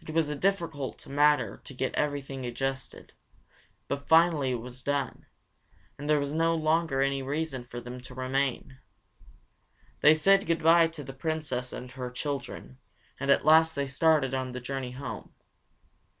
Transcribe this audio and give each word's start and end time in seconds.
It 0.00 0.10
was 0.10 0.28
a 0.28 0.34
difficult 0.34 1.06
matter 1.06 1.58
to 1.62 1.72
get 1.72 1.94
everything 1.94 2.44
adjusted, 2.44 3.12
but 3.86 4.08
finally 4.08 4.50
it 4.50 4.56
was 4.60 4.82
done, 4.82 5.26
and 5.96 6.10
there 6.10 6.18
was 6.18 6.34
no 6.34 6.52
longer 6.56 7.00
any 7.00 7.22
reason 7.22 7.62
for 7.62 7.80
them 7.80 8.00
to 8.00 8.12
remain. 8.12 8.78
They 10.00 10.16
said 10.16 10.48
good 10.48 10.64
bye 10.64 10.88
to 10.88 11.04
the 11.04 11.12
Princess 11.12 11.72
and 11.72 11.92
her 11.92 12.10
children, 12.10 12.78
and 13.20 13.30
at 13.30 13.44
last 13.44 13.78
started 13.86 14.34
on 14.34 14.50
the 14.50 14.58
journey 14.60 14.90
home. 14.90 15.32